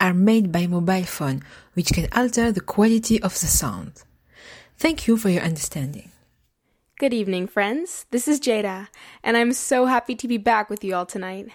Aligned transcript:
are 0.00 0.14
made 0.14 0.52
by 0.52 0.66
mobile 0.66 1.04
phone, 1.04 1.42
which 1.74 1.92
can 1.92 2.08
alter 2.14 2.52
the 2.52 2.60
quality 2.60 3.20
of 3.22 3.38
the 3.40 3.46
sound. 3.46 4.04
Thank 4.76 5.06
you 5.06 5.16
for 5.16 5.28
your 5.28 5.42
understanding. 5.42 6.12
Good 6.98 7.14
evening, 7.14 7.46
friends. 7.46 8.06
This 8.10 8.26
is 8.26 8.40
Jada, 8.40 8.88
and 9.22 9.36
I'm 9.36 9.52
so 9.52 9.86
happy 9.86 10.14
to 10.16 10.28
be 10.28 10.36
back 10.36 10.68
with 10.68 10.82
you 10.82 10.94
all 10.94 11.06
tonight. 11.06 11.48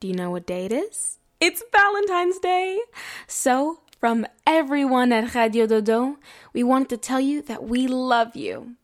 Do 0.00 0.08
you 0.08 0.14
know 0.14 0.30
what 0.30 0.46
day 0.46 0.66
it 0.66 0.72
is? 0.72 1.18
It's 1.40 1.62
Valentine's 1.72 2.38
Day! 2.38 2.80
So, 3.26 3.80
from 3.98 4.26
everyone 4.46 5.12
at 5.12 5.34
Radio 5.34 5.66
Dodo, 5.66 6.18
we 6.52 6.62
wanted 6.62 6.88
to 6.90 6.96
tell 6.96 7.20
you 7.20 7.42
that 7.42 7.64
we 7.64 7.86
love 7.86 8.36
you. 8.36 8.74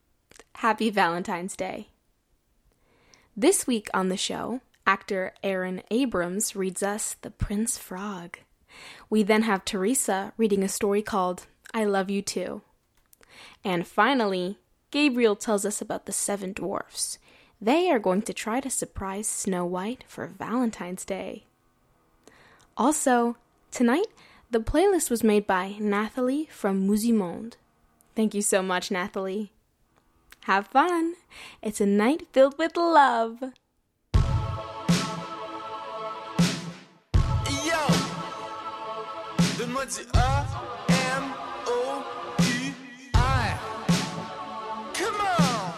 Happy 0.55 0.89
Valentine's 0.89 1.55
Day. 1.55 1.87
This 3.35 3.65
week 3.65 3.89
on 3.93 4.09
the 4.09 4.17
show, 4.17 4.59
actor 4.85 5.33
Aaron 5.43 5.81
Abrams 5.89 6.55
reads 6.55 6.83
us 6.83 7.15
The 7.21 7.31
Prince 7.31 7.77
Frog. 7.77 8.39
We 9.09 9.23
then 9.23 9.43
have 9.43 9.65
Teresa 9.65 10.33
reading 10.37 10.63
a 10.63 10.69
story 10.69 11.01
called 11.01 11.47
I 11.73 11.85
Love 11.85 12.09
You 12.09 12.21
Too. 12.21 12.61
And 13.63 13.87
finally, 13.87 14.57
Gabriel 14.91 15.35
tells 15.35 15.65
us 15.65 15.81
about 15.81 16.05
the 16.05 16.11
seven 16.11 16.53
dwarfs. 16.53 17.19
They 17.61 17.89
are 17.91 17.99
going 17.99 18.21
to 18.23 18.33
try 18.33 18.59
to 18.61 18.69
surprise 18.69 19.27
Snow 19.27 19.65
White 19.65 20.03
for 20.07 20.27
Valentine's 20.27 21.05
Day. 21.05 21.43
Also, 22.77 23.35
tonight, 23.71 24.07
the 24.49 24.59
playlist 24.59 25.09
was 25.09 25.23
made 25.23 25.45
by 25.45 25.75
Nathalie 25.79 26.47
from 26.51 26.87
Musimonde. 26.87 27.55
Thank 28.15 28.33
you 28.33 28.41
so 28.41 28.63
much, 28.63 28.89
Nathalie. 28.89 29.51
Have 30.43 30.67
fun! 30.67 31.15
It's 31.61 31.81
a 31.81 31.85
night 31.85 32.27
filled 32.31 32.57
with 32.57 32.77
love. 32.77 33.43
Du 39.89 40.05
A, 40.13 40.45
M, 40.89 41.23
O, 41.65 42.03
U, 42.41 42.73
I. 43.15 43.17
Come 44.93 45.19
on! 45.39 45.71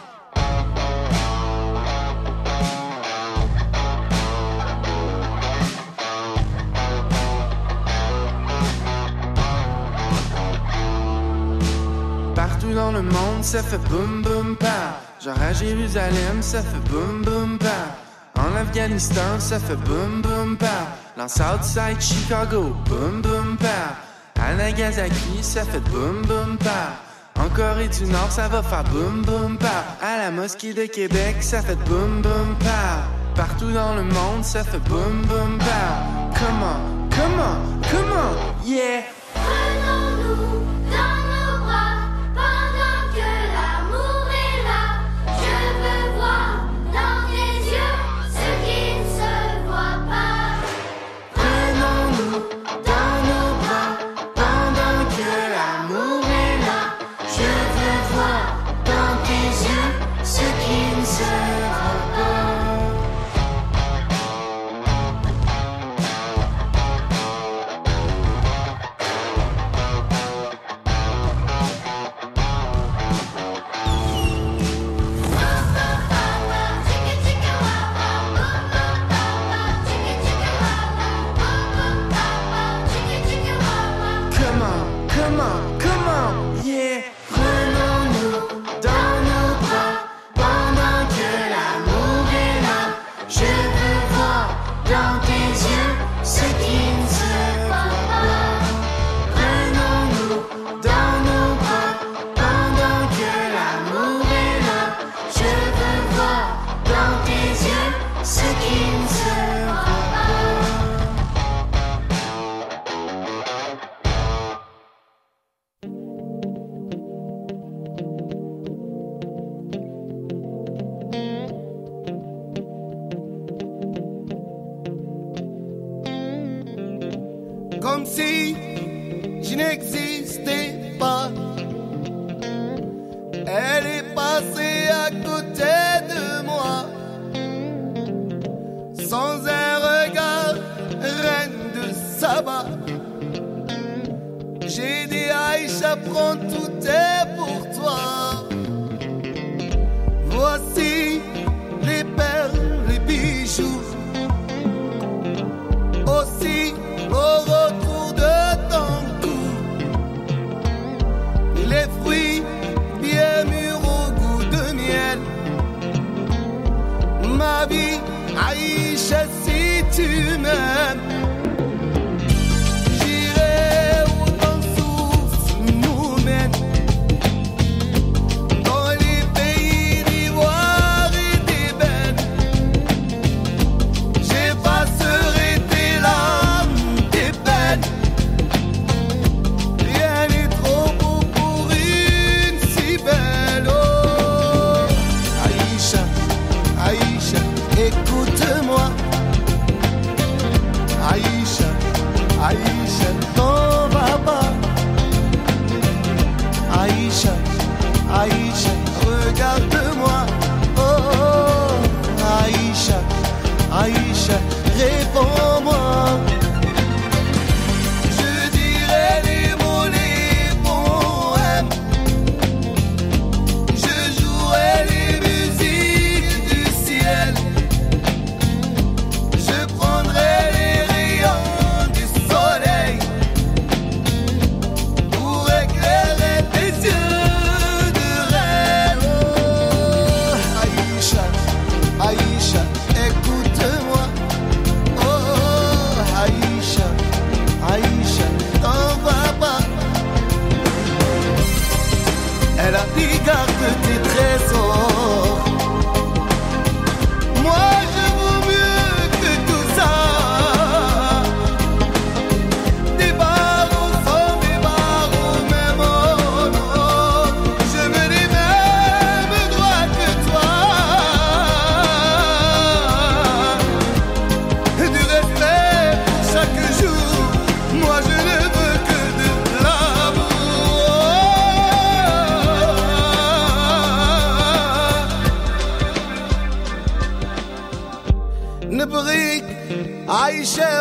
Partout 12.35 12.73
dans 12.73 12.91
le 12.91 13.01
monde, 13.01 13.43
ça 13.43 13.63
fait 13.63 13.77
boum 13.77 14.21
boum 14.23 14.57
pa. 14.57 14.99
Genre 15.23 15.41
à 15.41 15.53
Jérusalem, 15.53 16.41
ça 16.41 16.61
fait 16.61 16.89
boum 16.89 17.21
boum 17.23 17.57
pa. 17.57 17.95
En 18.37 18.55
Afghanistan, 18.55 19.39
ça 19.39 19.57
fait 19.59 19.77
boum 19.77 20.21
boum 20.21 20.57
pa. 20.57 20.97
Dans 21.15 21.29
Southside 21.29 22.01
Chicago, 22.01 22.75
boum 22.85 23.21
boum 23.21 23.55
pa. 23.57 24.10
À 24.43 24.55
Nagasaki, 24.55 25.43
ça 25.43 25.63
fait 25.63 25.79
boum 25.91 26.23
boum 26.23 26.57
pa. 26.57 27.41
En 27.41 27.47
Corée 27.49 27.87
du 27.87 28.05
Nord, 28.05 28.31
ça 28.31 28.47
va 28.47 28.63
faire 28.63 28.83
boum 28.85 29.21
boum 29.21 29.57
pa. 29.57 29.85
À 30.01 30.17
la 30.17 30.31
mosquée 30.31 30.73
de 30.73 30.85
Québec, 30.85 31.37
ça 31.41 31.61
fait 31.61 31.75
boum 31.75 32.21
boum 32.21 32.55
pa. 32.59 33.07
Partout 33.35 33.71
dans 33.71 33.95
le 33.95 34.03
monde, 34.03 34.43
ça 34.43 34.63
fait 34.63 34.79
boum 34.79 35.21
boum 35.27 35.57
pa. 35.59 36.39
Comment, 36.39 37.07
comment, 37.11 37.57
comment, 37.91 38.65
yeah. 38.65 39.03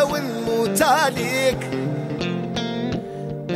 ونموت 0.03 0.81
عليك. 0.81 1.57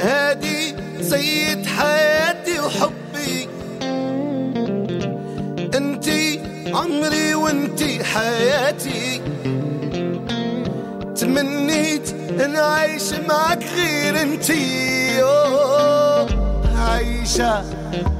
هادي 0.01 0.75
سيد 1.01 1.65
حياتي 1.65 2.59
وحبي 2.59 3.49
انتي 5.77 6.39
عمري 6.73 7.35
وانتي 7.35 8.03
حياتي. 8.03 9.21
تمنيت 11.15 12.09
إن 12.43 12.55
اعيش 12.55 13.13
معك 13.13 13.63
غير 13.75 14.21
انتي. 14.21 15.23
عايشة 16.77 17.63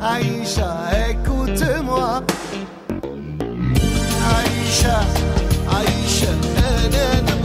عايشة 0.01 0.89
هيك 0.89 1.29
وتموى 1.29 2.23
عايشة. 4.25 5.34
عايشة 5.75 6.29
أنا 6.57 7.19
أنا 7.19 7.44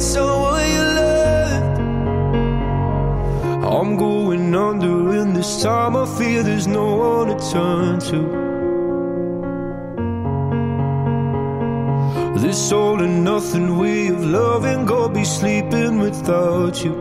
someone 0.00 0.66
you 0.70 0.84
loved. 1.00 1.78
I'm 3.64 3.96
going 3.96 4.54
under, 4.54 5.10
and 5.20 5.36
this 5.36 5.62
time 5.62 5.96
I 5.96 6.06
feel 6.18 6.42
there's 6.42 6.66
no 6.66 6.96
one 6.96 7.28
to 7.28 7.50
turn 7.50 8.00
to. 8.10 8.40
This 12.40 12.72
all 12.72 13.02
and 13.02 13.22
nothing 13.22 13.76
way 13.78 14.08
of 14.08 14.24
loving, 14.24 14.86
go 14.86 15.08
be 15.08 15.24
sleeping 15.24 15.98
without 15.98 16.82
you. 16.82 16.96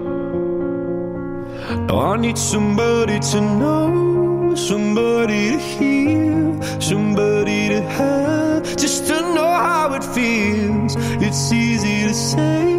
Now 1.87 2.13
I 2.13 2.17
need 2.17 2.37
somebody 2.37 3.19
to 3.19 3.41
know, 3.41 4.53
somebody 4.55 5.51
to 5.51 5.57
hear, 5.57 6.81
somebody 6.81 7.69
to 7.69 7.81
have, 7.81 8.75
just 8.75 9.07
to 9.07 9.21
know 9.33 9.47
how 9.47 9.93
it 9.93 10.03
feels. 10.03 10.95
It's 11.25 11.51
easy 11.51 12.07
to 12.07 12.13
say, 12.13 12.78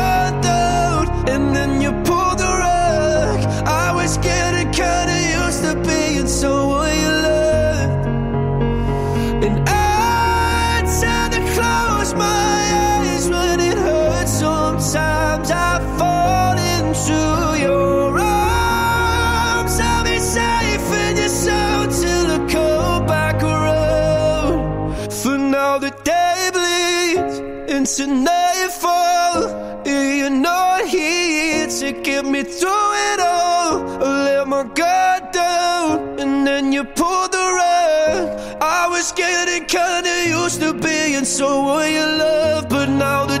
nightfall. 27.99 29.83
You're 29.85 30.29
not 30.29 30.85
here 30.85 31.67
to 31.67 31.91
get 31.91 32.25
me 32.25 32.43
through 32.43 32.93
it 33.11 33.19
all. 33.19 34.03
I 34.03 34.23
let 34.25 34.47
my 34.47 34.63
guard 34.63 35.31
down, 35.31 36.19
and 36.19 36.47
then 36.47 36.71
you 36.71 36.83
pulled 36.83 37.31
the 37.31 37.45
rug. 37.59 38.61
I 38.61 38.87
was 38.87 39.11
getting 39.11 39.65
kinda 39.65 40.27
used 40.27 40.61
to 40.61 40.73
being 40.73 41.25
someone 41.25 41.91
you 41.91 42.05
love, 42.05 42.69
but 42.69 42.87
now 42.87 43.25
the 43.25 43.40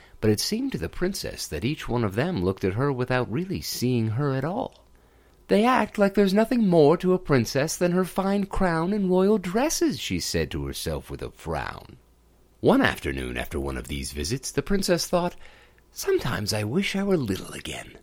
but 0.21 0.29
it 0.29 0.39
seemed 0.39 0.71
to 0.71 0.77
the 0.77 0.87
princess 0.87 1.47
that 1.47 1.65
each 1.65 1.89
one 1.89 2.03
of 2.03 2.15
them 2.15 2.43
looked 2.43 2.63
at 2.63 2.75
her 2.75 2.91
without 2.93 3.31
really 3.31 3.59
seeing 3.59 4.09
her 4.09 4.33
at 4.33 4.45
all. 4.45 4.85
They 5.47 5.65
act 5.65 5.97
like 5.97 6.13
there's 6.13 6.33
nothing 6.33 6.67
more 6.67 6.95
to 6.97 7.13
a 7.13 7.19
princess 7.19 7.75
than 7.75 7.91
her 7.91 8.05
fine 8.05 8.45
crown 8.45 8.93
and 8.93 9.09
royal 9.09 9.37
dresses, 9.37 9.99
she 9.99 10.19
said 10.19 10.49
to 10.51 10.65
herself 10.65 11.09
with 11.09 11.21
a 11.21 11.31
frown. 11.31 11.97
One 12.61 12.81
afternoon, 12.81 13.35
after 13.35 13.59
one 13.59 13.75
of 13.75 13.87
these 13.87 14.13
visits, 14.13 14.51
the 14.51 14.61
princess 14.61 15.07
thought, 15.07 15.35
Sometimes 15.91 16.53
I 16.53 16.63
wish 16.63 16.95
I 16.95 17.03
were 17.03 17.17
little 17.17 17.51
again. 17.51 17.97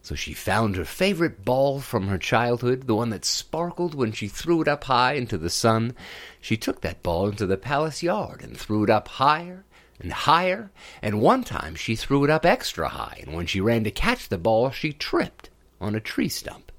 So 0.00 0.14
she 0.14 0.32
found 0.32 0.76
her 0.76 0.86
favorite 0.86 1.44
ball 1.44 1.80
from 1.80 2.08
her 2.08 2.16
childhood, 2.16 2.86
the 2.86 2.94
one 2.94 3.10
that 3.10 3.26
sparkled 3.26 3.94
when 3.94 4.12
she 4.12 4.28
threw 4.28 4.62
it 4.62 4.68
up 4.68 4.84
high 4.84 5.14
into 5.14 5.36
the 5.36 5.50
sun. 5.50 5.94
She 6.40 6.56
took 6.56 6.80
that 6.80 7.02
ball 7.02 7.28
into 7.28 7.44
the 7.44 7.58
palace 7.58 8.02
yard 8.02 8.42
and 8.42 8.56
threw 8.56 8.84
it 8.84 8.90
up 8.90 9.08
higher 9.08 9.66
and 10.00 10.12
higher, 10.12 10.70
and 11.02 11.20
one 11.20 11.44
time 11.44 11.74
she 11.74 11.94
threw 11.94 12.24
it 12.24 12.30
up 12.30 12.44
extra 12.44 12.88
high, 12.88 13.18
and 13.22 13.34
when 13.34 13.46
she 13.46 13.60
ran 13.60 13.84
to 13.84 13.90
catch 13.90 14.28
the 14.28 14.38
ball, 14.38 14.70
she 14.70 14.92
tripped 14.92 15.50
on 15.80 15.94
a 15.94 16.00
tree 16.00 16.28
stump. 16.28 16.72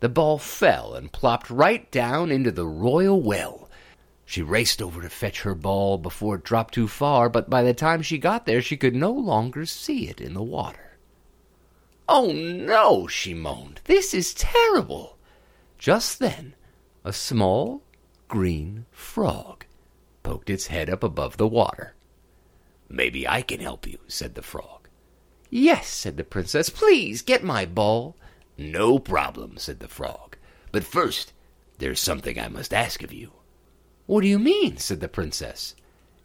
The 0.00 0.08
ball 0.08 0.38
fell 0.38 0.94
and 0.94 1.12
plopped 1.12 1.50
right 1.50 1.90
down 1.90 2.30
into 2.30 2.50
the 2.50 2.66
royal 2.66 3.20
well. 3.20 3.68
She 4.24 4.42
raced 4.42 4.80
over 4.80 5.02
to 5.02 5.10
fetch 5.10 5.42
her 5.42 5.54
ball 5.54 5.98
before 5.98 6.36
it 6.36 6.44
dropped 6.44 6.74
too 6.74 6.88
far, 6.88 7.28
but 7.28 7.50
by 7.50 7.62
the 7.62 7.74
time 7.74 8.00
she 8.00 8.16
got 8.16 8.46
there, 8.46 8.62
she 8.62 8.76
could 8.76 8.94
no 8.94 9.10
longer 9.10 9.66
see 9.66 10.08
it 10.08 10.20
in 10.20 10.34
the 10.34 10.42
water. 10.42 10.98
Oh 12.08 12.32
no, 12.32 13.06
she 13.06 13.34
moaned. 13.34 13.80
This 13.84 14.14
is 14.14 14.34
terrible. 14.34 15.18
Just 15.78 16.18
then, 16.18 16.54
a 17.04 17.12
small 17.12 17.82
green 18.28 18.86
frog 18.90 19.64
poked 20.22 20.50
its 20.50 20.68
head 20.68 20.88
up 20.88 21.02
above 21.02 21.36
the 21.36 21.48
water. 21.48 21.94
Maybe 22.90 23.26
I 23.26 23.42
can 23.42 23.60
help 23.60 23.86
you, 23.86 23.98
said 24.08 24.34
the 24.34 24.42
frog. 24.42 24.88
Yes, 25.48 25.88
said 25.88 26.16
the 26.16 26.24
princess. 26.24 26.68
Please 26.68 27.22
get 27.22 27.44
my 27.44 27.64
ball. 27.64 28.16
No 28.58 28.98
problem, 28.98 29.56
said 29.56 29.78
the 29.78 29.88
frog. 29.88 30.36
But 30.72 30.84
first, 30.84 31.32
there's 31.78 32.00
something 32.00 32.38
I 32.38 32.48
must 32.48 32.74
ask 32.74 33.02
of 33.04 33.12
you. 33.12 33.30
What 34.06 34.22
do 34.22 34.26
you 34.26 34.40
mean? 34.40 34.76
said 34.76 35.00
the 35.00 35.08
princess. 35.08 35.76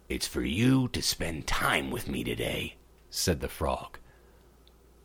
It's 0.08 0.26
for 0.26 0.42
you 0.42 0.88
to 0.88 1.00
spend 1.00 1.46
time 1.46 1.90
with 1.90 2.08
me 2.08 2.24
today, 2.24 2.74
said 3.10 3.40
the 3.40 3.48
frog. 3.48 3.98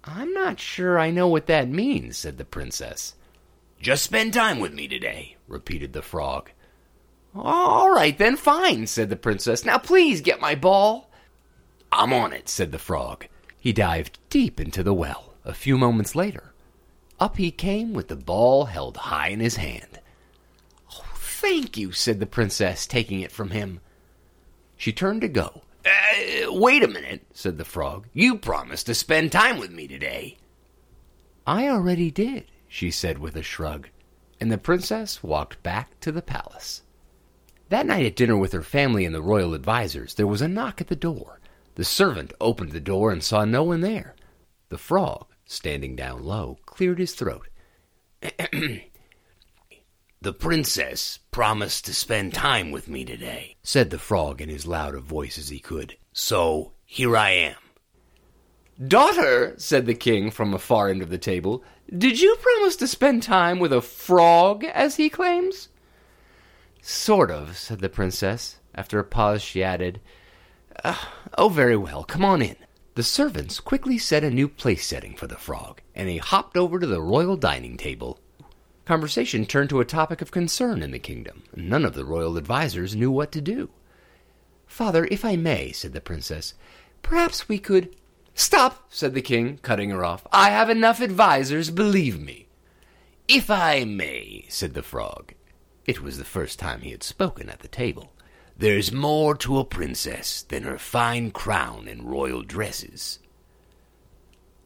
I'm 0.04 0.34
not 0.34 0.60
sure 0.60 0.98
I 0.98 1.12
know 1.12 1.28
what 1.28 1.46
that 1.46 1.70
means, 1.70 2.18
said 2.18 2.40
the 2.40 2.46
princess. 2.46 3.14
Just 3.80 4.04
spend 4.04 4.34
time 4.34 4.60
with 4.60 4.74
me 4.74 4.88
today, 4.88 5.38
repeated 5.48 5.94
the 5.94 6.02
frog. 6.02 6.50
All 7.36 7.92
right, 7.92 8.18
then, 8.18 8.36
fine, 8.36 8.88
said 8.88 9.10
the 9.10 9.16
princess. 9.16 9.64
Now 9.64 9.78
please 9.78 10.22
get 10.22 10.42
my 10.42 10.56
ball. 10.56 11.11
I'm 11.92 12.14
on 12.14 12.34
it, 12.34 12.48
said 12.48 12.72
the 12.72 12.80
frog. 12.80 13.28
He 13.60 13.74
dived 13.74 14.20
deep 14.30 14.60
into 14.60 14.84
the 14.84 14.94
well. 14.94 15.34
A 15.44 15.54
few 15.54 15.78
moments 15.78 16.16
later, 16.16 16.54
up 17.20 17.38
he 17.38 17.52
came 17.52 17.94
with 17.94 18.08
the 18.08 18.16
ball 18.16 18.66
held 18.66 18.98
high 18.98 19.30
in 19.30 19.40
his 19.40 19.58
hand. 19.58 20.00
Oh, 20.94 21.04
thank 21.16 21.78
you, 21.78 21.92
said 21.92 22.20
the 22.20 22.26
princess, 22.26 22.88
taking 22.88 23.22
it 23.22 23.32
from 23.32 23.50
him. 23.50 23.80
She 24.78 24.94
turned 24.94 25.22
to 25.22 25.28
go. 25.28 25.64
Uh, 25.86 26.52
wait 26.54 26.84
a 26.84 26.88
minute, 26.88 27.26
said 27.34 27.58
the 27.58 27.66
frog. 27.66 28.08
You 28.14 28.38
promised 28.38 28.86
to 28.86 28.96
spend 28.96 29.32
time 29.32 29.58
with 29.58 29.72
me 29.72 29.88
today. 29.88 30.38
I 31.46 31.68
already 31.68 32.12
did, 32.12 32.46
she 32.68 32.92
said 32.92 33.18
with 33.18 33.36
a 33.36 33.44
shrug, 33.44 33.90
and 34.40 34.52
the 34.52 34.58
princess 34.58 35.24
walked 35.24 35.62
back 35.64 36.00
to 36.02 36.12
the 36.12 36.22
palace. 36.22 36.84
That 37.70 37.86
night 37.86 38.06
at 38.06 38.16
dinner 38.16 38.38
with 38.38 38.54
her 38.54 38.64
family 38.64 39.06
and 39.06 39.14
the 39.14 39.22
royal 39.22 39.56
advisers, 39.56 40.16
there 40.16 40.28
was 40.28 40.42
a 40.42 40.48
knock 40.48 40.82
at 40.82 40.88
the 40.88 40.96
door. 40.96 41.41
The 41.76 41.84
servant 41.84 42.34
opened 42.42 42.72
the 42.72 42.80
door 42.80 43.12
and 43.12 43.24
saw 43.24 43.46
no 43.46 43.64
one 43.64 43.82
there. 43.82 44.16
The 44.70 44.78
frog, 44.78 45.28
standing 45.46 45.96
down 45.96 46.24
low, 46.24 46.60
cleared 46.66 47.00
his 47.00 47.14
throat. 47.14 47.48
the 50.22 50.34
princess 50.34 51.20
promised 51.32 51.86
to 51.86 51.94
spend 51.94 52.34
time 52.34 52.72
with 52.72 52.88
me 52.88 53.06
today, 53.06 53.56
said 53.64 53.90
the 53.90 53.98
frog 53.98 54.42
in 54.42 54.50
as 54.50 54.68
loud 54.68 54.96
a 54.96 55.00
voice 55.00 55.38
as 55.38 55.50
he 55.50 55.60
could. 55.60 55.98
So 56.14 56.74
here 56.86 57.16
I 57.16 57.32
am. 57.32 57.56
Daughter, 58.88 59.54
said 59.58 59.86
the 59.86 59.94
king 59.94 60.32
from 60.32 60.54
a 60.54 60.60
far 60.60 60.90
end 60.90 61.02
of 61.02 61.10
the 61.10 61.18
table, 61.18 61.64
did 61.96 62.20
you 62.20 62.36
promise 62.42 62.76
to 62.78 62.88
spend 62.88 63.22
time 63.22 63.60
with 63.60 63.72
a 63.72 63.82
frog, 63.82 64.64
as 64.64 64.96
he 64.96 65.10
claims? 65.10 65.70
Sort 66.82 67.30
of, 67.30 67.58
said 67.58 67.80
the 67.80 67.90
princess. 67.90 68.60
After 68.74 68.98
a 68.98 69.04
pause, 69.04 69.42
she 69.42 69.64
added, 69.64 70.02
uh, 70.84 70.96
Oh, 71.38 71.50
very 71.50 71.78
well, 71.78 72.04
come 72.04 72.26
on 72.26 72.42
in. 72.42 72.56
The 72.96 73.04
servants 73.04 73.60
quickly 73.60 73.98
set 73.98 74.24
a 74.24 74.30
new 74.30 74.50
place 74.50 74.86
setting 74.86 75.16
for 75.16 75.28
the 75.28 75.38
frog, 75.38 75.82
and 75.96 76.10
he 76.10 76.18
hopped 76.18 76.58
over 76.58 76.78
to 76.78 76.86
the 76.86 77.02
royal 77.02 77.38
dining 77.38 77.78
table. 77.78 78.20
Conversation 78.86 79.46
turned 79.46 79.70
to 79.70 79.80
a 79.80 79.86
topic 79.86 80.22
of 80.22 80.32
concern 80.32 80.82
in 80.82 80.92
the 80.92 81.00
kingdom. 81.00 81.44
None 81.56 81.86
of 81.86 81.94
the 81.94 82.04
royal 82.04 82.38
advisers 82.38 82.96
knew 82.96 83.10
what 83.10 83.32
to 83.32 83.40
do. 83.40 83.70
Father, 84.68 85.08
if 85.10 85.24
I 85.24 85.36
may, 85.36 85.72
said 85.72 85.94
the 85.94 86.02
princess, 86.02 86.54
perhaps 87.02 87.48
we 87.48 87.60
could. 87.60 87.96
Stop, 88.34 88.88
said 88.90 89.14
the 89.14 89.22
king, 89.22 89.60
cutting 89.62 89.90
her 89.90 90.04
off. 90.04 90.26
I 90.32 90.50
have 90.50 90.70
enough 90.70 91.02
advisers, 91.02 91.70
believe 91.70 92.20
me. 92.20 92.48
If 93.28 93.50
I 93.50 93.86
may, 93.86 94.46
said 94.50 94.74
the 94.74 94.84
frog. 94.84 95.34
It 95.86 96.02
was 96.02 96.18
the 96.18 96.26
first 96.26 96.60
time 96.60 96.82
he 96.82 96.92
had 96.92 97.04
spoken 97.04 97.50
at 97.50 97.60
the 97.60 97.68
table. 97.68 98.12
There's 98.62 98.92
more 98.92 99.36
to 99.38 99.58
a 99.58 99.66
princess 99.66 100.44
than 100.44 100.62
her 100.62 100.78
fine 100.78 101.32
crown 101.32 101.88
and 101.88 102.08
royal 102.08 102.44
dresses. 102.44 103.18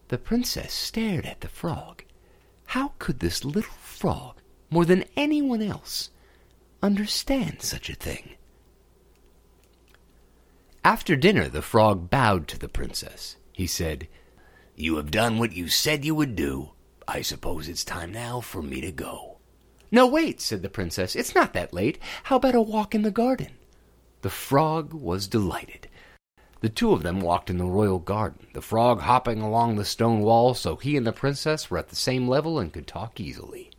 The 0.08 0.18
princess 0.18 0.74
stared 0.74 1.24
at 1.24 1.40
the 1.40 1.48
frog. 1.48 2.04
How 2.66 2.92
could 2.98 3.20
this 3.20 3.42
little 3.42 3.72
frog, 3.80 4.42
more 4.68 4.84
than 4.84 5.06
anyone 5.16 5.62
else, 5.62 6.10
understand 6.82 7.62
such 7.62 7.88
a 7.88 7.94
thing? 7.94 8.34
After 10.84 11.16
dinner, 11.16 11.48
the 11.48 11.62
frog 11.62 12.10
bowed 12.10 12.48
to 12.48 12.58
the 12.58 12.68
princess. 12.68 13.36
He 13.54 13.66
said, 13.66 14.08
You 14.74 14.96
have 14.96 15.10
done 15.10 15.38
what 15.38 15.54
you 15.54 15.68
said 15.68 16.04
you 16.04 16.14
would 16.14 16.36
do. 16.36 16.72
I 17.08 17.22
suppose 17.22 17.66
it's 17.66 17.82
time 17.82 18.12
now 18.12 18.42
for 18.42 18.60
me 18.60 18.82
to 18.82 18.92
go. 18.92 19.38
No, 19.90 20.06
wait, 20.06 20.42
said 20.42 20.60
the 20.60 20.68
princess. 20.68 21.16
It's 21.16 21.34
not 21.34 21.54
that 21.54 21.72
late. 21.72 21.98
How 22.24 22.36
about 22.36 22.54
a 22.54 22.60
walk 22.60 22.94
in 22.94 23.00
the 23.00 23.10
garden? 23.10 23.55
The 24.26 24.30
frog 24.30 24.92
was 24.92 25.28
delighted. 25.28 25.86
The 26.60 26.68
two 26.68 26.90
of 26.92 27.04
them 27.04 27.20
walked 27.20 27.48
in 27.48 27.58
the 27.58 27.64
royal 27.64 28.00
garden, 28.00 28.48
the 28.54 28.60
frog 28.60 29.02
hopping 29.02 29.40
along 29.40 29.76
the 29.76 29.84
stone 29.84 30.18
wall 30.18 30.52
so 30.52 30.74
he 30.74 30.96
and 30.96 31.06
the 31.06 31.12
princess 31.12 31.70
were 31.70 31.78
at 31.78 31.90
the 31.90 31.94
same 31.94 32.26
level 32.26 32.58
and 32.58 32.72
could 32.72 32.88
talk 32.88 33.20
easily. 33.20 33.70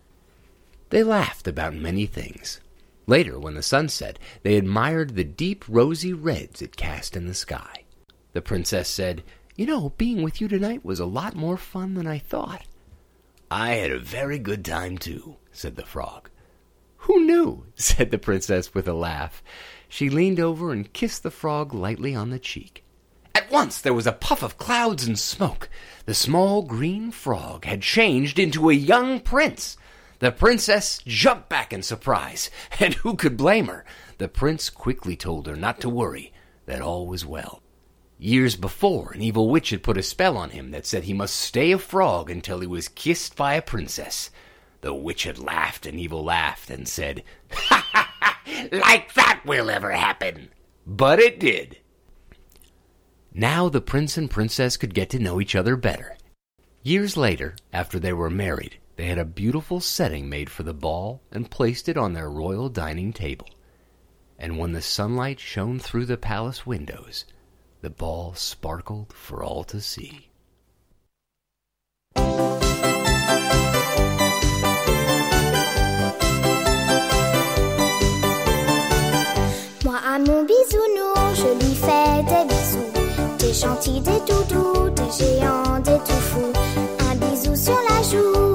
They 0.90 1.04
laughed 1.04 1.50
about 1.50 1.74
many 1.74 2.06
things. 2.06 2.62
Later, 3.08 3.38
when 3.38 3.56
the 3.56 3.62
sun 3.62 3.90
set, 3.90 4.20
they 4.44 4.56
admired 4.56 5.16
the 5.16 5.26
deep 5.26 5.66
rosy 5.68 6.14
reds 6.14 6.62
it 6.62 6.78
cast 6.78 7.18
in 7.18 7.28
the 7.28 7.34
sky. 7.34 7.84
The 8.32 8.42
princess 8.42 8.88
said, 8.88 9.26
You 9.58 9.66
know, 9.66 9.90
being 9.98 10.24
with 10.24 10.40
you 10.40 10.48
tonight 10.48 10.86
was 10.86 11.02
a 11.02 11.06
lot 11.06 11.36
more 11.36 11.58
fun 11.58 11.96
than 11.96 12.08
I 12.08 12.20
thought. 12.20 12.66
I 13.52 13.72
had 13.72 13.92
a 13.92 14.00
very 14.00 14.40
good 14.40 14.64
time, 14.64 14.98
too, 14.98 15.36
said 15.52 15.76
the 15.76 15.86
frog. 15.86 16.30
Who 17.00 17.26
knew? 17.26 17.66
said 17.76 18.12
the 18.12 18.18
princess 18.18 18.74
with 18.74 18.88
a 18.88 18.94
laugh. 18.94 19.44
She 19.90 20.10
leaned 20.10 20.40
over 20.40 20.72
and 20.72 20.92
kissed 20.94 21.24
the 21.24 21.32
frog 21.32 21.74
lightly 21.74 22.14
on 22.14 22.30
the 22.30 22.40
cheek. 22.40 22.84
At 23.34 23.52
once 23.52 23.80
there 23.80 23.94
was 23.94 24.08
a 24.08 24.12
puff 24.12 24.44
of 24.44 24.58
clouds 24.58 25.06
and 25.06 25.18
smoke. 25.18 25.70
The 26.06 26.14
small 26.14 26.64
green 26.64 27.12
frog 27.12 27.66
had 27.66 27.82
changed 27.82 28.40
into 28.40 28.70
a 28.70 28.74
young 28.74 29.20
prince. 29.20 29.78
The 30.20 30.32
princess 30.32 31.00
jumped 31.06 31.48
back 31.48 31.72
in 31.72 31.84
surprise, 31.84 32.50
and 32.80 32.96
who 32.96 33.16
could 33.16 33.38
blame 33.38 33.68
her? 33.68 33.86
The 34.18 34.28
prince 34.28 34.70
quickly 34.70 35.16
told 35.16 35.48
her 35.48 35.56
not 35.56 35.80
to 35.82 35.90
worry, 35.90 36.34
that 36.66 36.82
all 36.82 37.08
was 37.08 37.26
well. 37.26 37.62
Years 38.20 38.56
before, 38.56 39.12
an 39.12 39.22
evil 39.22 39.48
witch 39.48 39.70
had 39.70 39.84
put 39.84 39.98
a 39.98 40.02
spell 40.02 40.38
on 40.38 40.50
him 40.50 40.72
that 40.72 40.88
said 40.88 41.04
he 41.04 41.14
must 41.14 41.36
stay 41.36 41.72
a 41.72 41.78
frog 41.78 42.32
until 42.32 42.60
he 42.62 42.68
was 42.68 42.88
kissed 42.88 43.36
by 43.36 43.54
a 43.54 43.62
princess. 43.62 44.32
The 44.82 44.94
witch 44.94 45.24
had 45.24 45.38
laughed 45.38 45.86
an 45.86 46.00
evil 46.00 46.24
laugh 46.24 46.68
and 46.72 46.88
said, 46.88 47.24
Ha 47.52 47.88
ha! 47.92 48.07
Like 48.72 49.14
that 49.14 49.42
will 49.46 49.70
ever 49.70 49.92
happen! 49.92 50.50
But 50.86 51.20
it 51.20 51.40
did. 51.40 51.78
Now 53.34 53.70
the 53.70 53.82
prince 53.82 54.18
and 54.18 54.30
princess 54.30 54.78
could 54.78 54.94
get 54.94 55.10
to 55.12 55.20
know 55.20 55.40
each 55.40 55.56
other 55.56 55.76
better. 55.76 56.18
Years 56.82 57.18
later, 57.18 57.56
after 57.74 58.00
they 58.00 58.14
were 58.14 58.30
married, 58.30 58.80
they 58.96 59.06
had 59.06 59.18
a 59.20 59.26
beautiful 59.26 59.80
setting 59.80 60.30
made 60.30 60.50
for 60.50 60.64
the 60.64 60.74
ball 60.74 61.22
and 61.32 61.52
placed 61.52 61.88
it 61.88 61.98
on 61.98 62.14
their 62.14 62.30
royal 62.30 62.70
dining 62.70 63.14
table. 63.14 63.50
And 64.40 64.58
when 64.58 64.72
the 64.72 64.82
sunlight 64.82 65.40
shone 65.40 65.80
through 65.80 66.06
the 66.06 66.18
palace 66.18 66.66
windows, 66.66 67.26
the 67.82 67.90
ball 67.90 68.34
sparkled 68.34 69.14
for 69.14 69.44
all 69.44 69.64
to 69.66 69.82
see. 69.82 70.30
Mon 80.28 80.44
bisounours, 80.44 81.36
je 81.36 81.66
lui 81.66 81.76
fais 81.76 82.24
des 82.24 82.46
bisous. 82.50 82.92
Des 83.40 83.54
gentils, 83.54 84.02
des 84.02 84.20
doudous, 84.28 84.90
des 84.90 85.12
géants, 85.18 85.80
des 85.80 86.00
tout 86.06 86.22
fous. 86.30 86.54
Un 87.10 87.16
bisou 87.16 87.56
sur 87.56 87.80
la 87.90 88.02
joue, 88.04 88.47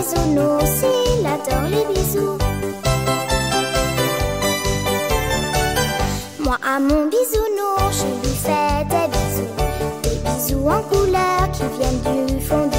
bisounours, 0.00 0.82
il 0.82 1.26
adore 1.26 1.68
les 1.68 1.84
bisous. 1.92 2.38
Moi 6.38 6.56
à 6.66 6.80
mon 6.80 7.06
bisounours, 7.06 7.98
je 8.00 8.28
lui 8.28 8.36
fais 8.36 8.84
des 8.92 9.06
bisous. 9.12 9.54
Des 10.02 10.18
bisous 10.24 10.68
en 10.68 10.82
couleur 10.82 11.50
qui 11.52 11.64
viennent 11.76 12.26
du 12.26 12.40
fond 12.40 12.69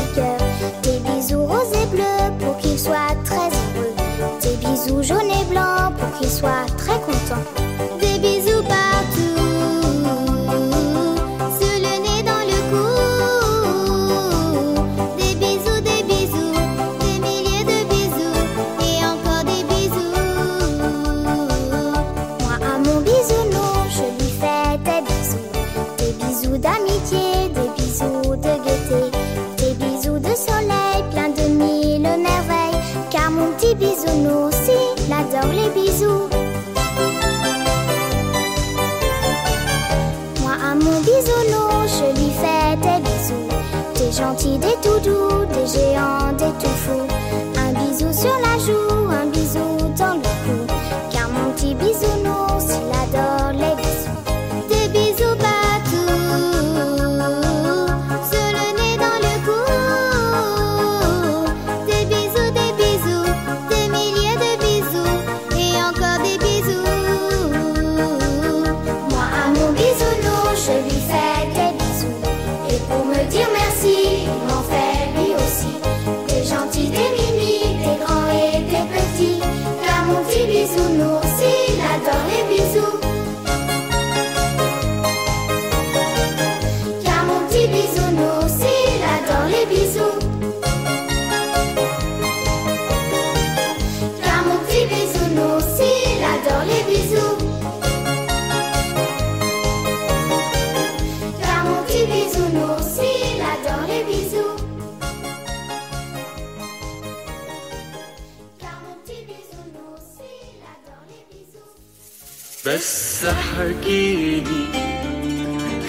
بس 112.65 113.25
حكيني 113.25 114.65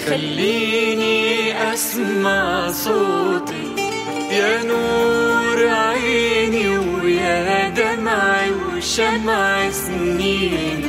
خليني 0.07 1.53
أسمع 1.73 2.71
صوتي 2.71 3.75
يا 4.31 4.63
نور 4.63 5.67
عيني 5.67 6.67
ويا 6.77 7.69
دمعي 7.69 8.51
وشمع 8.51 9.71
سنيني 9.71 10.85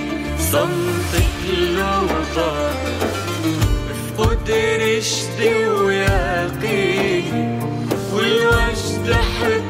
صمتك 0.52 1.34
لو 1.76 2.06
طار 2.36 2.74
في 4.16 4.22
قدر 4.22 5.00
Yeah. 9.04 9.63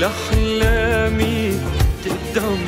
كل 0.00 0.60
تقدم 2.04 2.67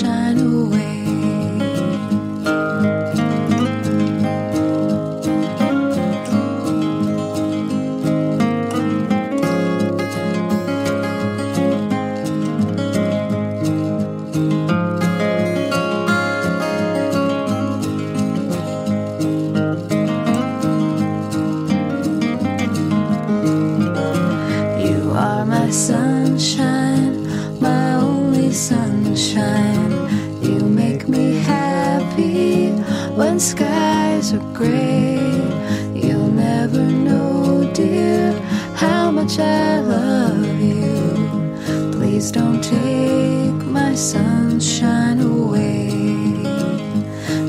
grave. 34.53 35.51
You'll 35.95 36.31
never 36.31 36.83
know, 36.83 37.71
dear, 37.73 38.33
how 38.75 39.11
much 39.11 39.39
I 39.39 39.79
love 39.79 40.59
you. 40.59 41.91
Please 41.93 42.31
don't 42.31 42.61
take 42.63 43.65
my 43.65 43.95
sunshine 43.95 45.19
away. 45.21 45.89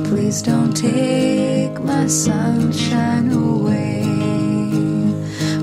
Please 0.04 0.42
don't 0.42 0.74
take 0.74 1.78
my 1.80 2.06
sunshine 2.06 3.32
away. 3.32 4.04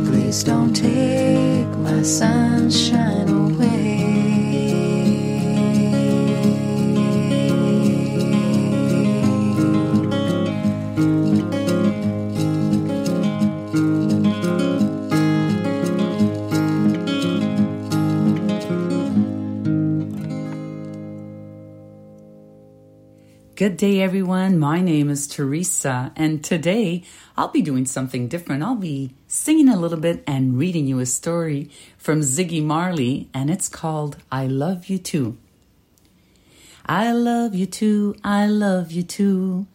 Please 0.05 0.43
don't 0.43 0.73
take 0.73 1.69
my 1.77 2.01
sunshine. 2.03 2.98
Good 23.59 23.75
day, 23.75 23.99
everyone. 23.99 24.57
My 24.57 24.79
name 24.79 25.09
is 25.09 25.27
Teresa, 25.27 26.13
and 26.15 26.41
today 26.41 27.03
I'll 27.35 27.49
be 27.49 27.61
doing 27.61 27.85
something 27.85 28.29
different. 28.29 28.63
I'll 28.63 28.75
be 28.75 29.13
singing 29.27 29.67
a 29.67 29.77
little 29.77 29.99
bit 29.99 30.23
and 30.25 30.57
reading 30.57 30.87
you 30.87 30.99
a 30.99 31.05
story 31.05 31.69
from 31.97 32.21
Ziggy 32.21 32.63
Marley, 32.63 33.27
and 33.33 33.49
it's 33.49 33.67
called 33.67 34.15
I 34.31 34.47
Love 34.47 34.85
You 34.85 34.97
Too. 34.97 35.37
I 36.85 37.11
love 37.11 37.53
you 37.53 37.65
too, 37.65 38.15
I 38.23 38.47
love 38.47 38.93
you 38.93 39.03
too. 39.03 39.67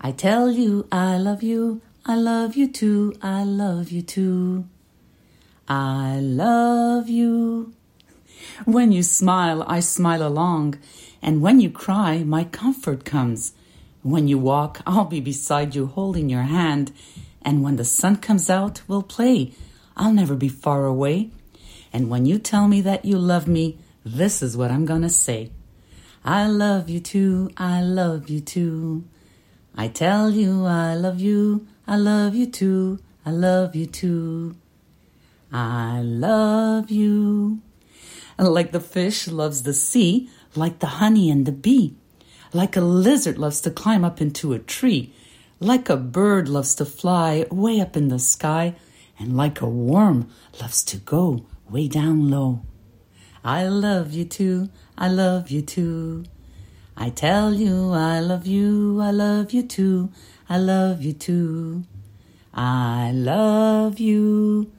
I 0.00 0.12
tell 0.12 0.48
you 0.48 0.86
I 0.92 1.18
love 1.18 1.42
you, 1.42 1.80
I 2.06 2.14
love 2.14 2.54
you 2.54 2.68
too, 2.68 3.16
I 3.20 3.42
love 3.42 3.90
you 3.90 4.02
too. 4.02 4.66
I 5.66 6.20
love 6.20 7.08
you. 7.08 7.74
When 8.64 8.92
you 8.92 9.02
smile, 9.02 9.64
I 9.66 9.80
smile 9.80 10.26
along, 10.26 10.78
and 11.22 11.42
when 11.42 11.60
you 11.60 11.70
cry, 11.70 12.18
my 12.18 12.44
comfort 12.44 13.04
comes. 13.04 13.52
When 14.02 14.28
you 14.28 14.38
walk, 14.38 14.80
I'll 14.86 15.04
be 15.04 15.20
beside 15.20 15.74
you 15.74 15.86
holding 15.86 16.28
your 16.28 16.42
hand, 16.42 16.92
and 17.42 17.62
when 17.62 17.76
the 17.76 17.84
sun 17.84 18.16
comes 18.16 18.48
out, 18.48 18.82
we'll 18.88 19.02
play. 19.02 19.52
I'll 19.96 20.12
never 20.12 20.34
be 20.34 20.48
far 20.48 20.86
away. 20.86 21.30
And 21.92 22.08
when 22.08 22.24
you 22.24 22.38
tell 22.38 22.68
me 22.68 22.80
that 22.82 23.04
you 23.04 23.18
love 23.18 23.46
me, 23.46 23.78
this 24.04 24.42
is 24.42 24.56
what 24.56 24.70
I'm 24.70 24.86
gonna 24.86 25.10
say. 25.10 25.50
I 26.24 26.46
love 26.46 26.88
you 26.88 27.00
too, 27.00 27.50
I 27.56 27.82
love 27.82 28.28
you 28.28 28.40
too. 28.40 29.04
I 29.76 29.88
tell 29.88 30.30
you 30.30 30.64
I 30.66 30.94
love 30.94 31.20
you, 31.20 31.66
I 31.86 31.96
love 31.96 32.34
you 32.34 32.46
too, 32.46 32.98
I 33.24 33.30
love 33.30 33.74
you 33.74 33.86
too. 33.86 34.56
I 35.52 36.00
love 36.00 36.90
you. 36.90 37.60
Like 38.48 38.72
the 38.72 38.80
fish 38.80 39.28
loves 39.28 39.64
the 39.64 39.74
sea, 39.74 40.30
like 40.54 40.78
the 40.78 40.98
honey 40.98 41.30
and 41.30 41.44
the 41.44 41.52
bee. 41.52 41.94
Like 42.54 42.74
a 42.74 42.80
lizard 42.80 43.36
loves 43.36 43.60
to 43.62 43.70
climb 43.70 44.04
up 44.04 44.20
into 44.20 44.54
a 44.54 44.58
tree. 44.58 45.12
Like 45.60 45.90
a 45.90 45.96
bird 45.96 46.48
loves 46.48 46.74
to 46.76 46.86
fly 46.86 47.44
way 47.50 47.80
up 47.80 47.96
in 47.96 48.08
the 48.08 48.18
sky. 48.18 48.74
And 49.18 49.36
like 49.36 49.60
a 49.60 49.68
worm 49.68 50.30
loves 50.58 50.82
to 50.84 50.96
go 50.96 51.44
way 51.68 51.86
down 51.86 52.30
low. 52.30 52.62
I 53.44 53.68
love 53.68 54.12
you 54.12 54.24
too, 54.24 54.70
I 54.96 55.08
love 55.08 55.50
you 55.50 55.60
too. 55.60 56.24
I 56.96 57.10
tell 57.10 57.54
you 57.54 57.92
I 57.92 58.20
love 58.20 58.46
you, 58.46 59.00
I 59.00 59.10
love 59.10 59.52
you 59.52 59.62
too, 59.62 60.10
I 60.48 60.56
love 60.56 61.02
you 61.02 61.12
too. 61.12 61.84
I 62.52 63.12
love 63.12 64.00
you. 64.00 64.72